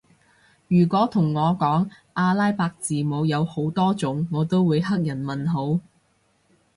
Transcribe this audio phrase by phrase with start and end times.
[0.67, 5.79] 如果同我講阿拉伯字母有好多種我都會黑人問號